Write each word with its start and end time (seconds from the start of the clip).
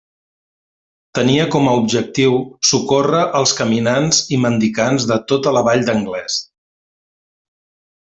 Tenia 1.17 1.43
com 1.55 1.67
a 1.67 1.75
objectiu 1.81 2.39
socórrer 2.69 3.21
als 3.41 3.53
caminants 3.59 4.23
i 4.37 4.43
mendicants 4.47 5.05
de 5.13 5.19
tota 5.33 5.53
la 5.59 5.63
vall 5.69 5.85
d'Anglès. 5.91 6.39